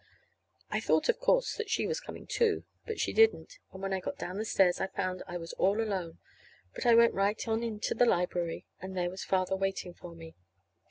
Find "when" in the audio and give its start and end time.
3.83-3.93